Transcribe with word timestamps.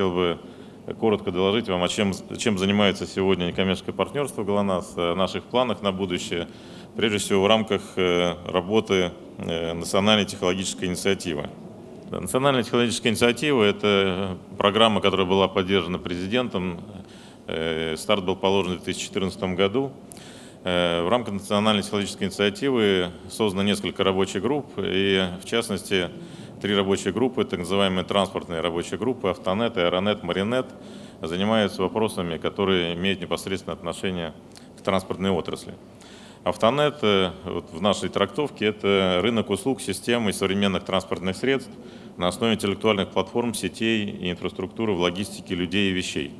хотел 0.00 0.12
бы 0.12 0.38
коротко 0.98 1.30
доложить 1.30 1.68
вам, 1.68 1.82
о 1.82 1.88
чем, 1.88 2.14
чем 2.38 2.56
занимается 2.56 3.06
сегодня 3.06 3.44
некоммерческое 3.44 3.94
партнерство 3.94 4.44
ГЛОНАСС, 4.44 4.94
о 4.96 5.14
наших 5.14 5.44
планах 5.44 5.82
на 5.82 5.92
будущее, 5.92 6.48
прежде 6.96 7.18
всего 7.18 7.42
в 7.42 7.46
рамках 7.46 7.82
э, 7.96 8.34
работы 8.46 9.12
э, 9.36 9.74
национальной 9.74 10.24
технологической 10.24 10.88
инициативы. 10.88 11.50
Национальная 12.10 12.62
технологическая 12.62 13.10
инициатива– 13.10 13.62
это 13.64 14.38
программа, 14.56 15.02
которая 15.02 15.26
была 15.26 15.48
поддержана 15.48 15.98
президентом. 15.98 16.80
Э, 17.46 17.94
старт 17.98 18.24
был 18.24 18.36
положен 18.36 18.78
в 18.78 18.84
2014 18.84 19.38
году. 19.54 19.92
В 20.62 21.08
рамках 21.10 21.34
национальной 21.34 21.82
технологической 21.82 22.26
инициативы 22.26 23.10
создано 23.30 23.62
несколько 23.62 24.04
рабочих 24.04 24.42
групп, 24.42 24.66
и 24.78 25.26
в 25.42 25.46
частности 25.46 26.10
три 26.60 26.76
рабочие 26.76 27.12
группы, 27.12 27.44
так 27.44 27.60
называемые 27.60 28.04
транспортные 28.04 28.60
рабочие 28.60 28.98
группы, 28.98 29.28
Автонет, 29.28 29.76
Аэронет, 29.76 30.22
Маринет, 30.22 30.66
занимаются 31.22 31.82
вопросами, 31.82 32.36
которые 32.36 32.94
имеют 32.94 33.20
непосредственное 33.20 33.76
отношение 33.76 34.34
к 34.78 34.82
транспортной 34.82 35.30
отрасли. 35.30 35.74
Автонет 36.44 36.98
э, 37.02 37.32
в 37.44 37.82
нашей 37.82 38.08
трактовке– 38.08 38.64
это 38.66 39.20
рынок 39.22 39.50
услуг, 39.50 39.80
систем 39.80 40.28
и 40.28 40.32
современных 40.32 40.84
транспортных 40.84 41.36
средств 41.36 41.70
на 42.16 42.28
основе 42.28 42.54
интеллектуальных 42.54 43.08
платформ, 43.08 43.52
сетей 43.52 44.04
и 44.06 44.30
инфраструктуры 44.30 44.92
в 44.92 45.00
логистике 45.00 45.54
людей 45.54 45.90
и 45.90 45.92
вещей. 45.92 46.32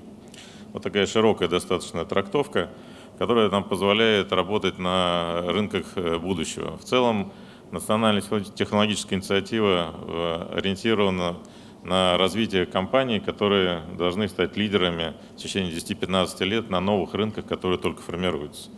Вот 0.72 0.82
такая 0.82 1.06
широкая 1.06 1.48
достаточно 1.48 2.04
трактовка, 2.04 2.70
которая 3.18 3.50
нам 3.50 3.64
позволяет 3.64 4.32
работать 4.32 4.78
на 4.78 5.42
рынках 5.46 5.86
э, 5.96 6.18
будущего. 6.18 6.78
В 6.78 6.84
целом, 6.84 7.32
национальная 7.70 8.22
технологическая 8.22 9.16
инициатива 9.16 9.94
э, 9.94 10.58
ориентирована 10.58 11.36
на 11.82 12.18
развитие 12.18 12.66
компаний, 12.66 13.20
которые 13.20 13.82
должны 13.96 14.28
стать 14.28 14.56
лидерами 14.56 15.14
в 15.34 15.36
течение 15.36 15.72
10-15 15.72 16.44
лет 16.44 16.70
на 16.70 16.80
новых 16.80 17.14
рынках, 17.14 17.46
которые 17.46 17.78
только 17.78 18.02
формируются. 18.02 18.70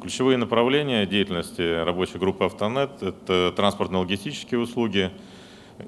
Ключевые 0.00 0.36
направления 0.36 1.06
деятельности 1.06 1.84
рабочей 1.84 2.18
группы 2.18 2.44
«Автонет»— 2.44 2.90
это 3.02 3.52
транспортно-логистические 3.54 4.58
услуги, 4.58 5.12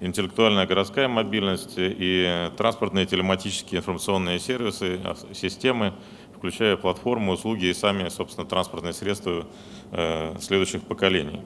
интеллектуальная 0.01 0.67
городская 0.67 1.09
мобильность 1.09 1.75
и 1.77 2.51
транспортные 2.57 3.07
телематические 3.07 3.81
информационные 3.81 4.39
сервисы, 4.39 5.01
а, 5.05 5.17
системы, 5.33 5.95
включая 6.37 6.77
платформы, 6.77 7.33
услуги 7.33 7.67
и 7.67 7.75
сами, 7.75 8.09
собственно, 8.09 8.47
транспортные 8.47 8.93
средства 8.93 9.47
э, 9.93 10.37
следующих 10.41 10.83
поколений. 10.83 11.41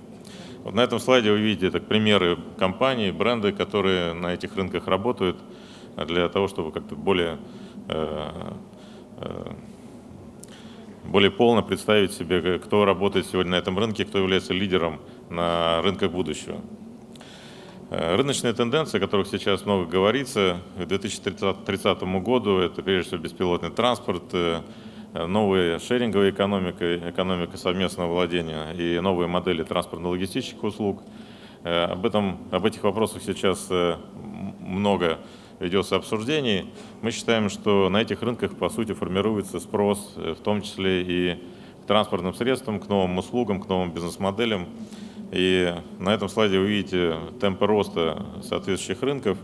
Вот 0.68 0.74
на 0.74 0.82
этом 0.82 1.00
слайде 1.00 1.32
вы 1.32 1.38
видите 1.38 1.70
так, 1.70 1.86
примеры 1.86 2.36
компаний, 2.58 3.10
бренды, 3.10 3.52
которые 3.52 4.12
на 4.12 4.34
этих 4.34 4.54
рынках 4.54 4.86
работают 4.86 5.38
для 5.96 6.28
того, 6.28 6.46
чтобы 6.46 6.72
как-то 6.72 6.94
более 6.94 7.38
э, 7.88 8.30
э, 9.16 9.52
более 11.06 11.30
полно 11.30 11.62
представить 11.62 12.12
себе, 12.12 12.58
кто 12.58 12.84
работает 12.84 13.24
сегодня 13.24 13.52
на 13.52 13.54
этом 13.54 13.78
рынке, 13.78 14.04
кто 14.04 14.18
является 14.18 14.52
лидером 14.52 15.00
на 15.30 15.80
рынках 15.80 16.12
будущего. 16.12 16.60
Э, 17.88 18.16
рыночные 18.16 18.52
тенденции, 18.52 18.98
о 18.98 19.00
которых 19.00 19.26
сейчас 19.28 19.64
много 19.64 19.86
говорится, 19.86 20.60
к 20.76 20.84
2030 20.84 22.02
году 22.22 22.58
это 22.58 22.82
прежде 22.82 23.08
всего 23.08 23.22
беспилотный 23.22 23.70
транспорт, 23.70 24.34
э, 25.14 25.26
новая 25.26 25.78
шеринговая 25.78 26.30
экономика, 26.30 27.10
экономика 27.10 27.56
совместного 27.56 28.12
владения 28.12 28.72
и 28.72 29.00
новые 29.00 29.28
модели 29.28 29.62
транспортно-логистических 29.62 30.62
услуг. 30.62 31.02
Э, 31.64 31.84
об, 31.84 32.06
этом, 32.06 32.38
об 32.50 32.64
этих 32.66 32.82
вопросах 32.84 33.22
сейчас 33.22 33.68
много 34.60 35.18
ведется 35.60 35.96
обсуждений, 35.96 36.72
мы 37.02 37.10
считаем, 37.10 37.48
что 37.48 37.88
на 37.88 38.00
этих 38.00 38.22
рынках, 38.22 38.56
по 38.56 38.68
сути, 38.68 38.92
формируется 38.92 39.60
спрос, 39.60 40.14
э, 40.16 40.34
в 40.38 40.42
том 40.42 40.62
числе 40.62 41.02
и 41.02 41.42
к 41.82 41.86
транспортным 41.86 42.34
средствам, 42.34 42.80
к 42.80 42.88
новым 42.88 43.18
услугам, 43.18 43.60
к 43.60 43.68
новым 43.68 43.92
бизнес-моделям. 43.92 44.66
И 45.32 45.74
на 45.98 46.14
этом 46.14 46.28
слайде 46.28 46.58
вы 46.58 46.68
видите 46.68 47.16
темпы 47.40 47.66
роста 47.66 48.24
соответствующих 48.42 49.02
рынков. 49.02 49.38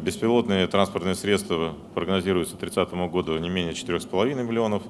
Беспилотные 0.00 0.66
транспортные 0.66 1.14
средства 1.14 1.74
прогнозируются 1.94 2.56
к 2.56 2.58
2030 2.58 3.10
году 3.10 3.38
не 3.38 3.48
менее 3.48 3.72
4,5 3.72 4.42
миллионов 4.42 4.82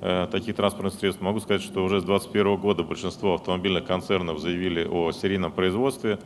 э, 0.00 0.26
таких 0.32 0.56
транспортных 0.56 0.94
средств. 0.94 1.22
Могу 1.22 1.40
сказать, 1.40 1.62
что 1.62 1.84
уже 1.84 2.00
с 2.00 2.04
2021 2.04 2.56
года 2.56 2.82
большинство 2.82 3.34
автомобильных 3.34 3.84
концернов 3.84 4.40
заявили 4.40 4.84
о 4.84 5.12
серийном 5.12 5.52
производстве 5.52 6.18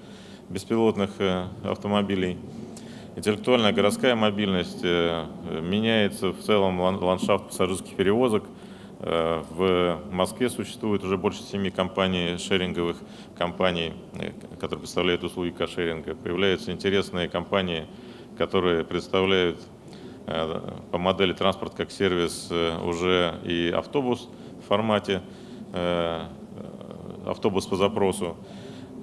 беспилотных 0.48 1.10
э, 1.18 1.46
автомобилей. 1.64 2.38
Интеллектуальная 3.16 3.72
городская 3.72 4.14
мобильность 4.14 4.80
э, 4.82 5.26
меняется 5.60 6.32
в 6.32 6.40
целом 6.40 6.80
ландшафт 6.80 7.48
пассажирских 7.48 7.96
перевозок. 7.96 8.44
Э, 9.00 9.42
в 9.50 10.00
Москве 10.10 10.48
существует 10.48 11.04
уже 11.04 11.16
больше 11.16 11.42
семи 11.42 11.70
компаний, 11.70 12.38
шеринговых 12.38 12.96
компаний, 13.36 13.92
э, 14.14 14.32
которые 14.58 14.80
представляют 14.80 15.24
услуги 15.24 15.50
кошеринга. 15.50 16.14
Появляются 16.14 16.72
интересные 16.72 17.28
компании, 17.28 17.86
которые 18.38 18.84
представляют 18.84 19.58
по 20.90 20.98
модели 20.98 21.32
транспорт 21.32 21.74
как 21.76 21.92
сервис 21.92 22.50
уже 22.50 23.38
и 23.44 23.70
автобус 23.70 24.28
в 24.60 24.66
формате 24.66 25.22
автобус 27.26 27.66
по 27.66 27.76
запросу. 27.76 28.36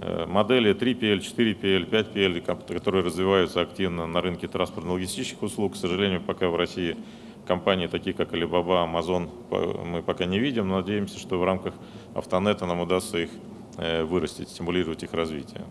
Э, 0.01 0.25
модели 0.25 0.73
3PL, 0.73 1.19
4PL, 1.19 1.89
5PL, 1.89 2.41
которые 2.73 3.03
развиваются 3.03 3.61
активно 3.61 4.07
на 4.07 4.21
рынке 4.21 4.47
транспортно-логистических 4.47 5.41
услуг. 5.41 5.73
К 5.73 5.75
сожалению, 5.75 6.21
пока 6.21 6.49
в 6.49 6.55
России 6.55 6.97
компании, 7.45 7.87
такие 7.87 8.13
как 8.13 8.33
Alibaba, 8.33 8.85
Amazon, 8.85 9.29
мы 9.85 10.01
пока 10.01 10.25
не 10.25 10.39
видим, 10.39 10.67
но 10.67 10.77
надеемся, 10.77 11.19
что 11.19 11.39
в 11.39 11.43
рамках 11.43 11.73
Автонета 12.15 12.65
нам 12.65 12.81
удастся 12.81 13.17
их 13.19 13.29
э, 13.77 14.03
вырастить, 14.03 14.49
стимулировать 14.49 15.03
их 15.03 15.13
развитие. 15.13 15.61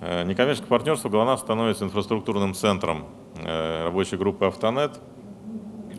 Э, 0.00 0.24
некоммерческое 0.24 0.68
партнерство 0.68 1.08
ГЛОНАСС 1.08 1.40
становится 1.40 1.84
инфраструктурным 1.84 2.54
центром 2.54 3.06
рабочей 3.44 4.16
группы 4.16 4.46
Автонет. 4.46 4.98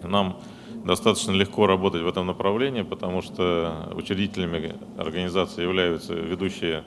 Нам 0.03 0.41
достаточно 0.83 1.31
легко 1.31 1.67
работать 1.67 2.01
в 2.01 2.07
этом 2.07 2.27
направлении, 2.27 2.81
потому 2.81 3.21
что 3.21 3.91
учредителями 3.93 4.75
организации 4.97 5.61
являются 5.61 6.13
ведущие 6.13 6.83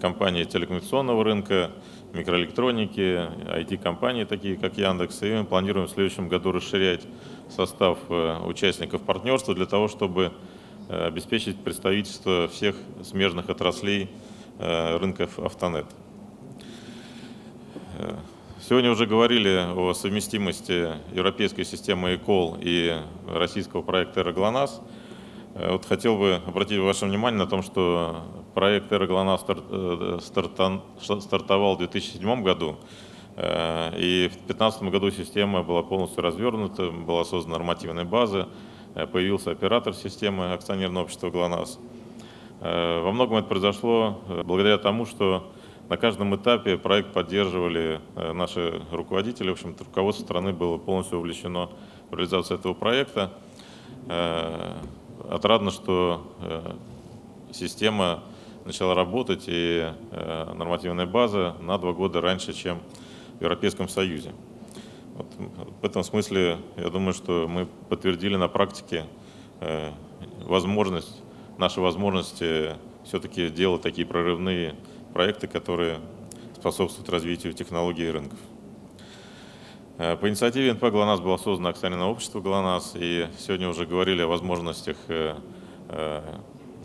компании 0.00 0.44
телекоммуникационного 0.44 1.24
рынка, 1.24 1.70
микроэлектроники, 2.12 3.28
IT-компании, 3.58 4.24
такие 4.24 4.56
как 4.56 4.78
Яндекс. 4.78 5.22
И 5.22 5.32
мы 5.32 5.44
планируем 5.44 5.86
в 5.86 5.90
следующем 5.90 6.28
году 6.28 6.52
расширять 6.52 7.02
состав 7.48 7.98
э, 8.08 8.38
участников 8.44 9.02
партнерства 9.02 9.54
для 9.54 9.66
того, 9.66 9.88
чтобы 9.88 10.32
э, 10.88 11.06
обеспечить 11.06 11.62
представительство 11.62 12.48
всех 12.48 12.76
смежных 13.02 13.48
отраслей 13.48 14.10
э, 14.58 14.96
рынков 14.98 15.38
Автонет. 15.38 15.86
Сегодня 18.60 18.90
уже 18.90 19.06
говорили 19.06 19.72
о 19.74 19.94
совместимости 19.94 20.90
европейской 21.14 21.64
системы 21.64 22.14
ECOL 22.14 22.58
и 22.60 23.00
российского 23.26 23.80
проекта 23.80 24.20
«Эроглонас». 24.20 24.82
Вот 25.54 25.86
хотел 25.86 26.18
бы 26.18 26.42
обратить 26.46 26.78
ваше 26.78 27.06
внимание 27.06 27.38
на 27.38 27.46
том, 27.46 27.62
что 27.62 28.26
проект 28.56 28.90
«Эроглонас» 28.90 29.44
э, 29.48 30.18
стартовал 31.20 31.74
в 31.74 31.78
2007 31.78 32.42
году, 32.42 32.76
э, 33.36 33.90
и 33.98 34.28
в 34.28 34.46
2015 34.46 34.82
году 34.84 35.10
система 35.10 35.62
была 35.62 35.82
полностью 35.82 36.22
развернута, 36.22 36.90
была 36.90 37.26
создана 37.26 37.58
нормативная 37.58 38.06
база, 38.06 38.48
э, 38.94 39.06
появился 39.06 39.50
оператор 39.50 39.92
системы 39.92 40.54
акционерного 40.54 41.04
общества 41.04 41.30
«ГЛОНАСС». 41.30 41.78
Во 42.58 43.12
многом 43.12 43.36
это 43.36 43.48
произошло 43.48 44.22
благодаря 44.44 44.78
тому, 44.78 45.04
что 45.04 45.52
на 45.90 45.98
каждом 45.98 46.34
этапе 46.34 46.78
проект 46.78 47.12
поддерживали 47.12 48.00
наши 48.32 48.80
руководители. 48.90 49.50
В 49.50 49.52
общем-то, 49.52 49.84
руководство 49.84 50.24
страны 50.24 50.54
было 50.54 50.78
полностью 50.78 51.18
увлечено 51.18 51.68
в 52.10 52.14
реализацию 52.14 52.58
этого 52.58 52.72
проекта. 52.72 53.30
Отрадно, 55.28 55.70
что 55.70 56.22
система 57.52 58.22
начала 58.66 58.94
работать 58.94 59.44
и 59.46 59.92
нормативная 60.10 61.06
база 61.06 61.56
на 61.60 61.78
два 61.78 61.92
года 61.92 62.20
раньше, 62.20 62.52
чем 62.52 62.80
в 63.38 63.42
Европейском 63.42 63.88
Союзе. 63.88 64.32
Вот 65.14 65.26
в 65.80 65.84
этом 65.84 66.02
смысле 66.02 66.58
я 66.76 66.90
думаю, 66.90 67.14
что 67.14 67.46
мы 67.48 67.66
подтвердили 67.88 68.36
на 68.36 68.48
практике 68.48 69.06
возможность, 70.44 71.22
наши 71.58 71.80
возможности 71.80 72.76
все-таки 73.04 73.48
делать 73.48 73.82
такие 73.82 74.06
прорывные 74.06 74.74
проекты, 75.12 75.46
которые 75.46 76.00
способствуют 76.56 77.08
развитию 77.08 77.52
технологий 77.52 78.08
и 78.08 78.10
рынков. 78.10 78.38
Э, 79.98 80.16
по 80.16 80.28
инициативе 80.28 80.72
НП 80.74 80.82
«ГЛОНАСС» 80.82 81.20
было 81.20 81.36
создано 81.36 81.70
акционерное 81.70 82.08
общество 82.08 82.40
«ГЛОНАСС», 82.40 82.94
и 82.96 83.28
сегодня 83.38 83.68
уже 83.68 83.86
говорили 83.86 84.22
о 84.22 84.26
возможностях 84.26 84.96
э, 85.08 85.36
э, 85.88 86.22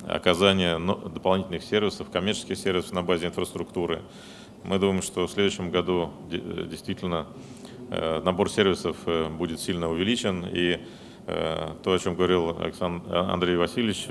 оказания 0.08 0.80
дополнительных 0.80 1.64
сервисов, 1.64 2.10
коммерческих 2.10 2.58
сервисов 2.58 2.94
на 2.94 3.04
базе 3.04 3.28
инфраструктуры. 3.28 4.02
Мы 4.64 4.80
думаем, 4.80 5.02
что 5.02 5.28
в 5.28 5.32
следующем 5.32 5.72
году 5.72 6.12
действительно 6.30 7.28
набор 7.90 8.50
сервисов 8.50 8.98
будет 9.38 9.60
сильно 9.60 9.90
увеличен. 9.90 10.46
И 10.52 10.80
то, 11.26 11.94
о 11.94 12.00
чем 12.00 12.16
говорил 12.16 12.58
Андрей 13.12 13.58
Васильевич, 13.58 14.08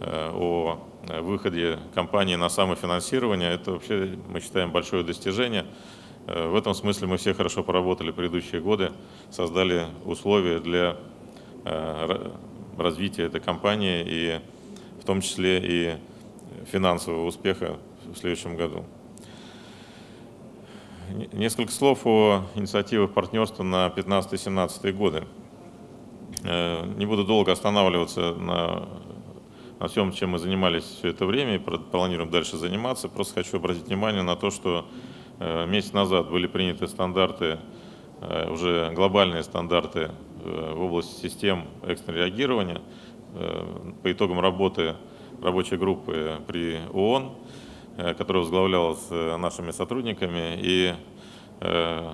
о 0.00 0.78
выходе 1.22 1.78
компании 1.94 2.36
на 2.36 2.48
самофинансирование, 2.48 3.52
это 3.52 3.72
вообще, 3.72 4.18
мы 4.28 4.40
считаем, 4.40 4.72
большое 4.72 5.04
достижение. 5.04 5.64
В 6.26 6.56
этом 6.56 6.74
смысле 6.74 7.06
мы 7.06 7.16
все 7.16 7.32
хорошо 7.32 7.62
поработали 7.62 8.10
предыдущие 8.10 8.60
годы, 8.60 8.90
создали 9.30 9.86
условия 10.04 10.58
для 10.58 10.96
развития 12.78 13.24
этой 13.24 13.40
компании 13.40 14.04
и 14.06 14.40
в 15.00 15.04
том 15.04 15.20
числе 15.20 15.60
и 15.62 15.96
финансового 16.70 17.26
успеха 17.26 17.78
в 18.04 18.16
следующем 18.16 18.56
году. 18.56 18.84
Несколько 21.32 21.70
слов 21.70 22.00
о 22.04 22.42
инициативах 22.56 23.12
партнерства 23.12 23.62
на 23.62 23.86
15-17 23.88 24.92
годы. 24.92 25.24
Э, 26.42 26.84
не 26.96 27.06
буду 27.06 27.24
долго 27.24 27.52
останавливаться 27.52 28.34
на, 28.34 28.88
на 29.78 29.88
всем, 29.88 30.12
чем 30.12 30.30
мы 30.30 30.38
занимались 30.38 30.82
все 30.82 31.08
это 31.08 31.24
время 31.24 31.56
и 31.56 31.58
планируем 31.58 32.30
дальше 32.30 32.56
заниматься. 32.56 33.08
Просто 33.08 33.34
хочу 33.34 33.58
обратить 33.58 33.86
внимание 33.86 34.22
на 34.22 34.34
то, 34.34 34.50
что 34.50 34.86
э, 35.38 35.66
месяц 35.66 35.92
назад 35.92 36.28
были 36.28 36.48
приняты 36.48 36.88
стандарты, 36.88 37.60
э, 38.20 38.50
уже 38.50 38.90
глобальные 38.92 39.44
стандарты 39.44 40.10
в 40.46 40.80
области 40.80 41.22
систем 41.22 41.64
экстренного 41.86 42.24
реагирования 42.24 42.80
по 44.02 44.12
итогам 44.12 44.40
работы 44.40 44.96
рабочей 45.42 45.76
группы 45.76 46.40
при 46.46 46.80
ООН, 46.92 47.32
э, 47.96 48.14
которая 48.14 48.42
возглавлялась 48.42 49.06
э, 49.10 49.36
нашими 49.36 49.70
сотрудниками. 49.70 50.58
И 50.60 50.94
э, 51.60 52.12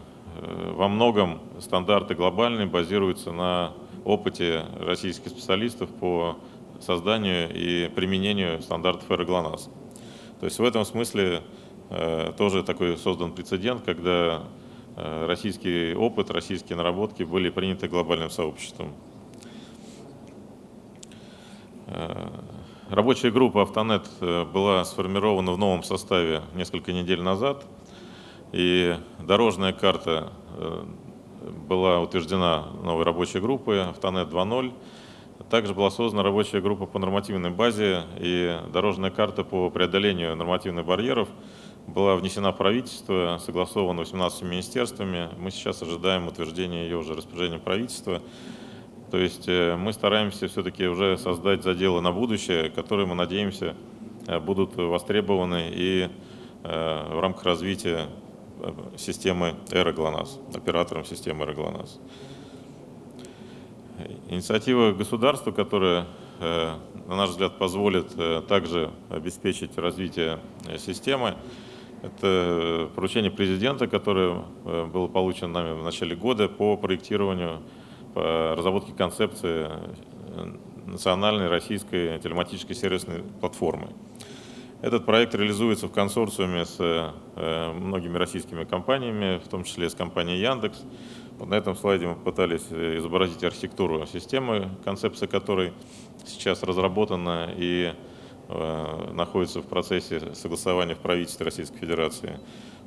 во 0.75 0.89
многом 0.89 1.41
стандарты 1.61 2.15
глобальные 2.15 2.67
базируются 2.67 3.33
на 3.33 3.75
опыте 4.05 4.65
российских 4.81 5.31
специалистов 5.31 5.91
по 5.91 6.39
созданию 6.81 7.51
и 7.55 7.89
применению 7.89 8.63
стандартов 8.63 9.11
ЭРОГЛОНАСС. 9.11 9.69
То 10.41 10.47
есть 10.47 10.59
в 10.59 10.65
этом 10.65 10.85
смысле 10.85 11.43
тоже 12.39 12.65
такой 12.65 12.97
создан 12.97 13.33
прецедент, 13.33 13.83
когда 13.83 14.45
российский 14.97 15.95
опыт, 15.95 16.31
российские 16.31 16.77
наработки 16.77 17.23
были 17.23 17.51
приняты 17.51 17.89
глобальным 17.89 18.31
сообществом. 18.31 18.93
Рабочая 22.93 23.31
группа 23.31 23.63
«Автонет» 23.63 24.07
э, 24.21 24.45
была 24.45 24.85
сформирована 24.85 25.53
в 25.53 25.59
новом 25.59 25.83
составе 25.83 26.43
несколько 26.55 26.93
недель 26.93 27.23
назад, 27.23 27.65
и 28.53 28.99
дорожная 29.19 29.73
карта 29.73 30.31
э, 30.59 30.85
была 31.67 32.01
утверждена 32.01 32.67
новой 32.85 33.05
рабочей 33.05 33.41
группой 33.41 33.83
«Автонет 33.83 34.29
2.0». 34.29 34.75
Также 35.49 35.73
была 35.73 35.91
создана 35.91 36.23
рабочая 36.23 36.61
группа 36.61 36.85
по 36.85 36.99
нормативной 36.99 37.49
базе, 37.49 38.03
и 38.19 38.59
дорожная 38.71 39.11
карта 39.11 39.43
по 39.43 39.71
преодолению 39.71 40.37
нормативных 40.37 40.85
барьеров 40.85 41.31
была 41.87 42.17
внесена 42.17 42.53
в 42.53 42.57
правительство, 42.57 43.41
согласована 43.45 44.01
18 44.01 44.43
министерствами. 44.43 45.29
Мы 45.39 45.51
сейчас 45.51 45.83
ожидаем 45.83 46.29
утверждения 46.29 46.85
ее 46.85 46.97
уже 46.97 47.15
распоряжением 47.15 47.61
правительства. 47.61 48.23
То 49.13 49.19
есть 49.19 49.47
э, 49.47 49.77
мы 49.77 49.93
стараемся 49.93 50.49
все-таки 50.49 50.87
уже 50.87 51.19
создать 51.19 51.63
заделы 51.63 52.01
на 52.01 52.13
будущее, 52.13 52.71
которые, 52.71 53.07
мы 53.07 53.15
надеемся, 53.15 53.77
э, 54.27 54.41
будут 54.41 54.75
востребованы 54.77 55.71
и 55.71 56.09
э, 56.65 57.15
в 57.15 57.21
рамках 57.21 57.45
развития 57.45 58.07
системы 58.97 59.57
Эра 59.71 59.93
ГЛОНАСС, 59.93 60.39
оператором 60.55 61.05
системы 61.05 61.45
Эра 61.45 61.53
ГЛОНАСС. 61.53 62.01
Инициатива 64.31 64.93
государства, 64.93 65.51
которая, 65.51 66.07
на 66.41 67.17
наш 67.17 67.31
взгляд, 67.31 67.59
позволит 67.59 68.15
также 68.49 68.91
обеспечить 69.11 69.77
развитие 69.77 70.39
системы, 70.79 71.37
это 72.03 72.91
поручение 72.95 73.31
президента, 73.31 73.87
которое 73.87 74.43
было 74.65 75.07
получено 75.07 75.49
нами 75.49 75.79
в 75.79 75.85
начале 75.85 76.17
года 76.17 76.49
по 76.49 76.77
проектированию 76.77 77.63
по 78.15 78.55
разработке 78.57 78.93
концепции 78.93 79.71
э, 79.71 80.53
национальной 80.87 81.49
российской 81.49 82.19
телематической 82.19 82.77
сервисной 82.77 83.23
платформы. 83.41 83.89
Этот 84.83 85.07
проект 85.07 85.35
реализуется 85.35 85.87
в 85.87 85.93
консорциуме 85.93 86.65
с 86.65 86.77
э, 86.79 87.73
многими 87.73 88.19
российскими 88.19 88.65
компаниями, 88.65 89.39
в 89.39 89.49
том 89.49 89.65
числе 89.65 89.89
с 89.89 89.95
компанией 89.95 90.41
Яндекс. 90.41 90.83
Вот 91.39 91.49
на 91.49 91.55
этом 91.55 91.77
слайде 91.77 92.07
мы 92.07 92.17
пытались 92.17 92.67
изобразить 92.71 93.43
архитектуру 93.45 94.05
системы, 94.07 94.71
концепция 94.85 95.29
которой 95.29 95.73
сейчас 96.27 96.63
разработана 96.63 97.51
и 97.57 97.95
э, 97.95 98.12
находится 99.13 99.61
в 99.61 99.67
процессе 99.67 100.35
согласования 100.35 100.95
в 100.95 100.99
правительстве 100.99 101.45
Российской 101.45 101.79
Федерации. 101.79 102.39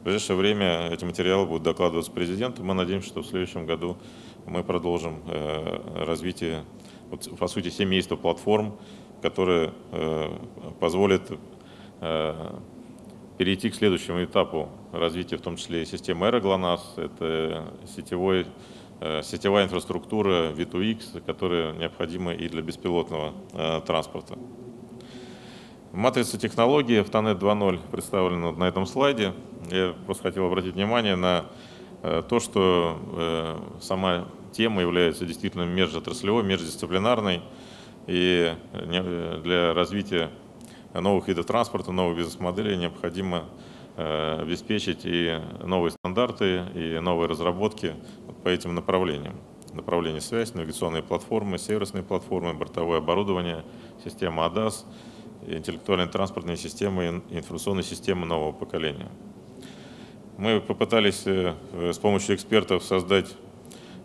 В 0.06 0.08
ближайшее 0.08 0.38
время 0.38 0.90
эти 0.92 1.04
материалы 1.04 1.48
будут 1.48 1.64
докладываться 1.64 2.12
президенту. 2.12 2.64
Мы 2.64 2.76
надеемся, 2.76 3.08
что 3.08 3.22
в 3.22 3.26
следующем 3.26 3.66
году 3.66 3.98
мы 4.46 4.64
продолжим 4.64 5.24
э, 5.28 6.06
развитие, 6.06 6.64
вот, 7.10 7.28
по 7.40 7.48
сути, 7.48 7.70
семейства 7.70 8.16
платформ, 8.16 8.78
которые 9.24 9.74
э, 9.92 10.38
позволят 10.80 11.32
э, 12.02 12.52
перейти 13.40 13.72
к 13.72 13.76
следующему 13.76 14.24
этапу 14.24 14.70
развития, 14.92 15.38
в 15.38 15.42
том 15.42 15.58
числе 15.58 15.82
и 15.82 15.86
системы 15.86 16.28
ЭРО 16.28 16.80
Это 16.98 17.74
сетевой, 17.88 18.46
сетевая 19.24 19.66
инфраструктура 19.66 20.52
V2X, 20.52 21.22
которая 21.26 21.74
необходима 21.74 22.34
и 22.34 22.48
для 22.48 22.62
беспилотного 22.62 23.82
транспорта. 23.88 24.38
Матрица 25.96 26.38
технологий 26.38 26.98
Автонет 26.98 27.38
2.0 27.38 27.80
представлена 27.92 28.52
на 28.52 28.66
этом 28.66 28.86
слайде. 28.86 29.34
Я 29.72 29.96
просто 30.06 30.24
хотел 30.24 30.46
обратить 30.46 30.76
внимание 30.76 31.16
на 31.16 31.46
Э, 32.08 32.22
то, 32.22 32.40
что 32.40 33.00
э, 33.14 33.58
сама 33.82 34.28
тема 34.52 34.84
является 34.84 35.26
действительно 35.26 35.64
межотраслевой, 35.64 36.44
междисциплинарной, 36.44 37.42
и 38.06 38.54
для 39.44 39.74
развития 39.74 40.30
новых 40.94 41.28
видов 41.28 41.48
транспорта, 41.48 41.92
новых 41.92 42.18
бизнес-моделей 42.18 42.78
необходимо 42.78 43.46
э, 43.98 44.42
обеспечить 44.42 45.02
и 45.04 45.42
новые 45.64 45.94
стандарты, 45.94 46.66
и 46.76 47.00
новые 47.00 47.28
разработки 47.28 47.96
по 48.44 48.50
этим 48.50 48.76
направлениям. 48.76 49.34
Направление 49.74 50.22
связь, 50.22 50.54
навигационные 50.54 51.02
платформы, 51.02 51.58
сервисные 51.58 52.04
платформы, 52.04 52.54
бортовое 52.54 53.00
оборудование, 53.00 53.64
система 54.04 54.44
ADAS, 54.46 54.86
интеллектуальные 55.48 56.08
транспортные 56.08 56.58
системы 56.58 57.24
и 57.30 57.38
информационные 57.38 57.84
системы 57.84 58.26
нового 58.26 58.52
поколения. 58.52 59.10
Мы 60.38 60.60
попытались 60.60 61.24
э, 61.26 61.54
с 61.72 61.98
помощью 61.98 62.36
экспертов 62.36 62.84
создать 62.84 63.36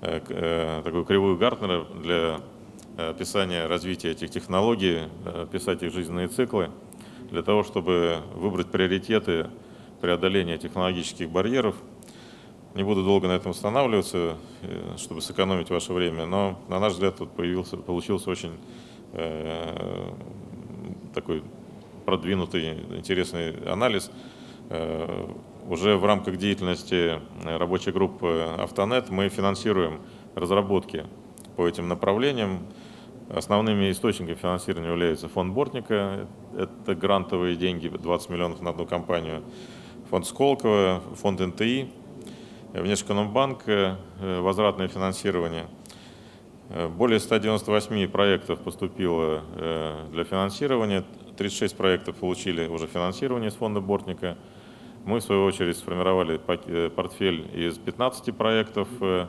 э, 0.01 0.21
э, 0.29 0.83
такую 0.85 1.05
кривую 1.05 1.37
Гартнера 1.37 1.85
для 2.03 2.41
описания 2.97 3.67
развития 3.67 4.11
этих 4.11 4.31
технологий, 4.31 5.01
описать 5.25 5.83
их 5.83 5.93
жизненные 5.93 6.29
циклы, 6.29 6.71
для 7.31 7.43
того, 7.43 7.65
чтобы 7.65 8.21
выбрать 8.35 8.71
приоритеты 8.71 9.49
преодоления 10.01 10.59
технологических 10.59 11.31
барьеров. 11.31 11.77
Не 12.75 12.85
буду 12.85 13.03
долго 13.03 13.27
на 13.27 13.33
этом 13.33 13.53
останавливаться, 13.53 14.37
чтобы 14.99 15.23
сэкономить 15.23 15.71
ваше 15.71 15.93
время, 15.93 16.27
но, 16.27 16.61
на 16.69 16.79
наш 16.79 16.93
взгляд, 16.93 17.17
тут 17.17 17.31
появился, 17.33 17.77
получился 17.77 18.31
очень 18.31 18.53
э, 19.13 20.13
такой 21.15 21.43
продвинутый, 22.05 22.81
интересный 22.97 23.53
анализ. 23.71 24.11
Э, 24.69 25.27
уже 25.69 25.97
в 25.97 26.05
рамках 26.05 26.37
деятельности 26.37 27.21
э, 27.45 27.57
рабочей 27.57 27.93
группы 27.93 28.55
«Автонет» 28.59 29.11
мы 29.11 29.29
финансируем 29.29 30.01
разработки 30.35 31.05
по 31.57 31.69
этим 31.69 31.89
направлениям. 31.89 32.67
Основными 33.29 33.91
источниками 33.91 34.35
финансирования 34.35 34.89
является 34.89 35.29
фонд 35.29 35.53
Бортника, 35.53 36.27
это 36.57 36.95
грантовые 36.95 37.55
деньги, 37.57 37.89
20 37.89 38.31
миллионов 38.31 38.61
на 38.61 38.71
одну 38.71 38.87
компанию, 38.87 39.43
фонд 40.09 40.27
Сколково, 40.27 41.03
фонд 41.15 41.41
НТИ, 41.41 41.91
Внешэкономбанк, 42.73 43.63
э, 43.67 43.97
возвратное 44.41 44.89
финансирование. 44.89 45.67
Более 46.97 47.19
198 47.19 48.09
проектов 48.09 48.61
поступило 48.61 49.43
для 50.13 50.25
финансирования, 50.25 51.05
36 51.37 51.77
проектов 51.77 52.17
получили 52.17 52.69
уже 52.69 52.87
финансирование 52.87 53.51
из 53.51 53.55
фонда 53.55 53.81
Бортника– 53.81 54.39
мы, 55.05 55.21
в 55.21 55.23
свою 55.23 55.45
очередь, 55.45 55.79
сформировали 55.79 56.39
э, 56.67 56.91
портфель 56.91 57.49
из 57.55 57.79
15 57.79 58.37
проектов 58.37 58.89
э, 59.01 59.27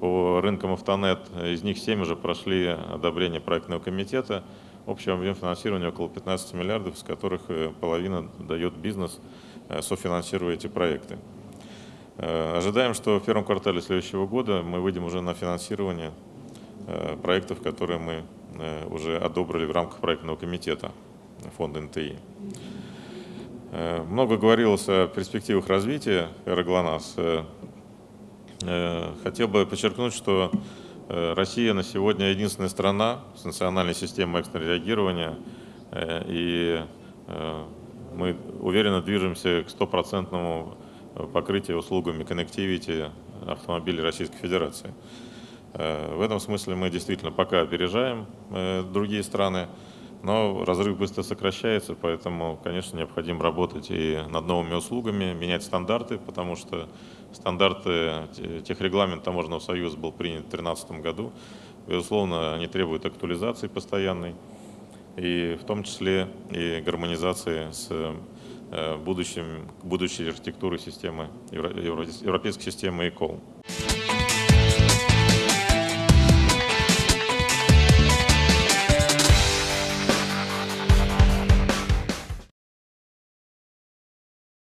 по 0.00 0.40
рынкам 0.40 0.72
Автонет. 0.72 1.30
Из 1.44 1.62
них 1.62 1.78
7 1.78 2.02
уже 2.02 2.16
прошли 2.16 2.66
одобрение 2.66 3.40
проектного 3.40 3.80
комитета. 3.80 4.42
Общий 4.86 5.10
объем 5.10 5.34
финансирования 5.34 5.88
около 5.88 6.08
15 6.08 6.54
миллиардов, 6.54 6.96
из 6.96 7.02
которых 7.04 7.42
э, 7.48 7.70
половина 7.80 8.28
дает 8.40 8.74
бизнес, 8.74 9.20
софинансируя 9.80 10.54
эти 10.54 10.66
проекты. 10.66 11.18
Э, 12.16 12.56
ожидаем, 12.56 12.94
что 12.94 13.20
в 13.20 13.24
первом 13.24 13.44
квартале 13.44 13.80
следующего 13.80 14.26
года 14.26 14.62
мы 14.62 14.80
выйдем 14.80 15.04
уже 15.04 15.20
на 15.20 15.34
финансирование 15.34 16.10
э, 16.10 16.33
проектов, 17.22 17.62
которые 17.62 17.98
мы 17.98 18.24
э, 18.58 18.86
уже 18.88 19.16
одобрили 19.18 19.64
в 19.64 19.72
рамках 19.72 20.00
проектного 20.00 20.36
комитета 20.36 20.92
фонда 21.56 21.80
НТИ. 21.80 22.16
Много 24.06 24.36
говорилось 24.36 24.88
о 24.88 25.08
перспективах 25.08 25.68
развития 25.68 26.28
«Аэроглонасс». 26.46 27.16
Хотел 29.24 29.48
бы 29.48 29.66
подчеркнуть, 29.66 30.14
что 30.14 30.52
Россия 31.08 31.74
на 31.74 31.82
сегодня 31.82 32.30
единственная 32.30 32.68
страна 32.68 33.24
с 33.36 33.44
национальной 33.44 33.94
системой 33.94 34.42
экстренного 34.42 34.74
реагирования, 34.74 35.36
и 36.28 36.84
мы 38.14 38.36
уверенно 38.60 39.02
движемся 39.02 39.64
к 39.64 39.70
стопроцентному 39.70 40.76
покрытия 41.32 41.74
услугами 41.74 42.22
connectivity 42.22 43.10
автомобилей 43.44 44.02
Российской 44.02 44.36
Федерации. 44.38 44.94
Э, 45.74 46.14
в 46.14 46.20
этом 46.20 46.40
смысле 46.40 46.74
мы 46.74 46.90
действительно 46.90 47.30
пока 47.30 47.60
опережаем 47.60 48.26
э, 48.50 48.82
другие 48.82 49.22
страны, 49.22 49.68
но 50.22 50.64
разрыв 50.64 50.96
быстро 50.96 51.22
сокращается, 51.22 51.94
поэтому, 51.94 52.58
конечно, 52.64 52.96
необходимо 52.96 53.42
работать 53.42 53.90
и 53.90 54.18
над 54.28 54.46
новыми 54.46 54.74
услугами, 54.74 55.34
менять 55.34 55.62
стандарты, 55.62 56.16
потому 56.16 56.56
что 56.56 56.88
стандарты 57.32 58.28
техрегламент 58.64 59.22
Таможенного 59.22 59.60
союза 59.60 59.98
был 59.98 60.12
принят 60.12 60.46
в 60.46 60.50
2013 60.50 60.90
году. 61.02 61.32
Безусловно, 61.86 62.54
они 62.54 62.68
требуют 62.68 63.04
актуализации 63.04 63.66
постоянной, 63.68 64.34
и 65.16 65.58
в 65.60 65.64
том 65.64 65.82
числе 65.82 66.28
и 66.50 66.80
гармонизации 66.80 67.70
с 67.70 67.90
Э, 68.76 68.96
будущим, 68.96 69.68
будущей 69.84 70.28
архитектуры 70.28 70.78
системы, 70.78 71.28
европейской 71.52 72.62
системы 72.62 73.06
ECOL. 73.06 73.38